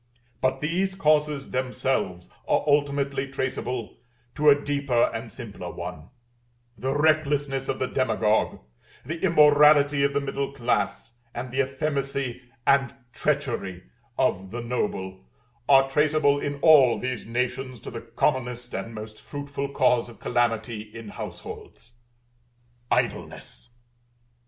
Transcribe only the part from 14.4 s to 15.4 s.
the noble,